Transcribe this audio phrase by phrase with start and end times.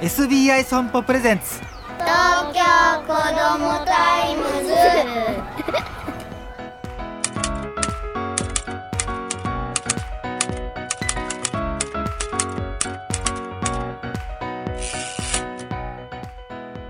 [0.00, 1.60] SBI 損保プレゼンツ。
[1.98, 2.62] 東京
[3.02, 4.72] 子どもタイムズ。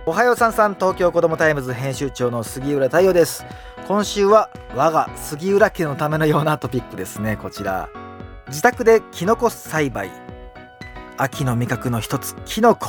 [0.06, 3.44] おはようさんさん東京子どもタイムズ編集長の杉浦太陽です。
[3.88, 7.88] 今週は我が杉浦家のためのようなトピックですねこちら。
[8.46, 10.12] 自宅でキノコ栽培
[11.20, 12.88] 秋の味覚の一つキノコ。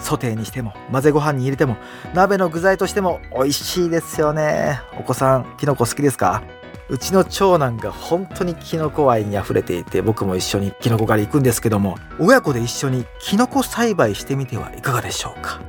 [0.00, 1.76] ソテーにしても混ぜご飯に入れても
[2.14, 4.80] 鍋の具材としても美味しいですよね。
[4.98, 6.42] お子さんキノコ好きですか？
[6.88, 15.60] うちの長男が本当にキノコ愛に溢れていて僕も一緒にキノコ狩り行くんですけども親子で一緒にキノコ栽培してみてはいかがでしょうか？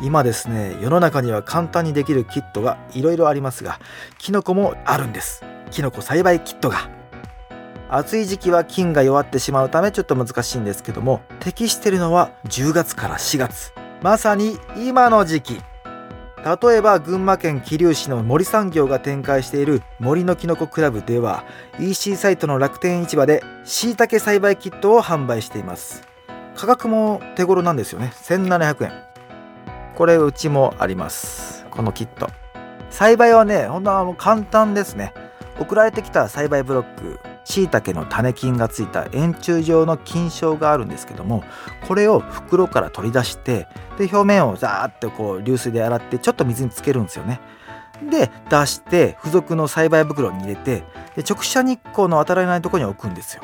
[0.00, 3.80] 今ですね世の中には簡単にできるキットがいろいろありますが
[4.18, 5.42] キノコもあるんです。
[5.72, 6.88] キノコ栽培キットが。
[7.96, 13.72] 暑い時期は菌が弱ってしまうためちょっと難しいんですけども適してるのは10月から4月。
[14.02, 15.62] まさに今の時期。
[16.64, 21.44] 例えば群馬県桐生市の森産業が展開している森のきのこクラブでは
[21.78, 26.02] EC サイトの楽天市場で椎茸栽培キットを販売しています。
[26.56, 28.12] 価格も手頃なんですよね。
[28.16, 28.92] 1700円。
[29.94, 31.64] これうちもあります。
[31.70, 32.28] このキット。
[32.90, 35.14] 栽培はねほんと簡単ですね。
[35.60, 41.44] 送られてきた栽培ブロック椎茸の種菌がついた円柱状の菌床があるんですけども
[41.86, 47.40] これを袋から取り出してで表面をザーッとこう流水で洗ってちょっと水につけるんですよね。
[48.10, 50.82] で出して付属の栽培袋に入れて
[51.14, 53.42] で直射日光の当たらないところに置くんですよ。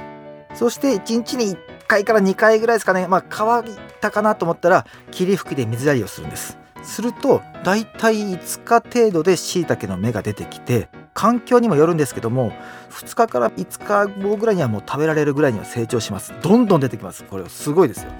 [0.55, 3.06] そして1日に1回から2回ぐらいですかね。
[3.06, 6.59] まあ乾いたかなと思ったら霧吹きで水やりをするんです。
[6.83, 12.53] するとだいたい5日程度で椎茸の芽が出てきて環境にもよるんですけども
[12.91, 16.34] 2日から5日後ぐらいにはもう食べられるぐらいには成長します。
[16.42, 17.25] どんどん出てきます。
[17.25, 18.11] これすごいですよ。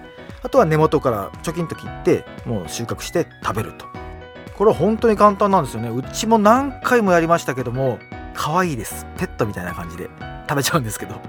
[0.43, 3.87] あとは根元からチョキンと切ってもう収穫して食べると。
[4.57, 5.89] これ本当に簡単なんですよね。
[5.89, 7.99] うちも何回もやりましたけども
[8.35, 9.07] 可愛いです。
[9.17, 10.11] ペットみたいな感じで
[10.49, 11.21] 食べちゃうんですけど。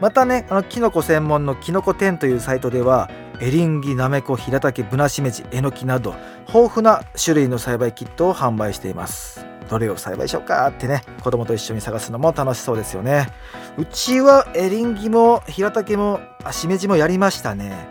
[0.00, 3.08] またねあのキノコ専門のきのこ店というサイトでは
[3.40, 6.16] エリンギなめこヒラタケブナシメジえのきなど
[6.48, 9.51] 豊富な種類の栽培キットを販売しています。
[9.72, 13.28] どれを栽培しようかってね子供と一緒に探すのも楽しそうですよね。
[13.78, 17.88] うちはエリンギもヒラタケもあしめじもやりましたね。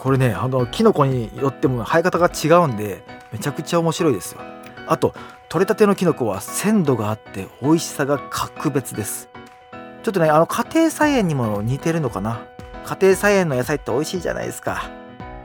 [0.00, 4.40] これねあのキノコによっても生え方が違うんでめちゃくちゃ面白いですよ。
[4.88, 5.14] あと
[5.48, 9.28] 取れたてのキノコは鮮度があって美味しさが格別です。
[10.02, 12.40] ちょっとねあの家庭菜園にも似てるのかな。
[12.84, 14.90] 家庭菜園の野菜って美味しいじゃないですか。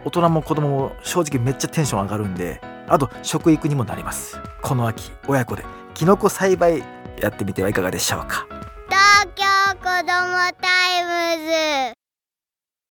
[0.04, 4.40] 大人も子供も正直めっちゃテンション上がるんであと食育にもなります。
[4.62, 6.84] この秋親子でキノコ栽培
[7.22, 8.46] やってみてはいかがでしょうか？
[8.90, 9.44] 東京
[9.78, 10.68] 子どもタ
[11.00, 11.46] イム
[11.92, 12.05] ズ。